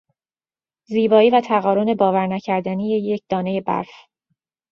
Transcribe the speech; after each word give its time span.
زیبایی 0.89 1.29
و 1.29 1.41
تقارن 1.45 1.93
باورنکردنی 1.93 2.89
یک 2.97 3.23
دانهی 3.29 3.61
برف 3.61 3.91